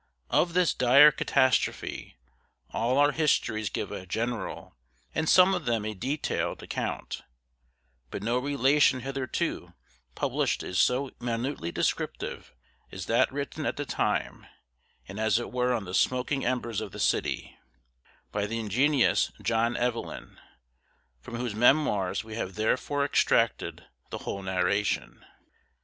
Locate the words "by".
18.31-18.47